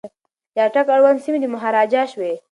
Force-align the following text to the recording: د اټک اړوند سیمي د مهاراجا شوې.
د 0.55 0.57
اټک 0.67 0.87
اړوند 0.95 1.21
سیمي 1.23 1.39
د 1.41 1.45
مهاراجا 1.55 2.01
شوې. 2.11 2.33